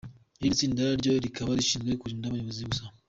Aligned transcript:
Irindi 0.39 0.57
tsinda 0.57 0.83
ryo 0.99 1.11
rikaba 1.25 1.57
rishinzwe 1.59 1.91
kurinda 2.01 2.25
abayobozi 2.27 2.61
gusa. 2.69 2.83